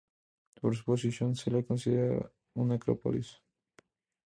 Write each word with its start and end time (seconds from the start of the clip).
Por 0.59 0.75
su 0.75 0.83
posición 0.83 1.35
se 1.35 1.51
la 1.51 1.61
considera 1.61 2.27
una 2.55 2.73
acrópolis. 2.73 3.39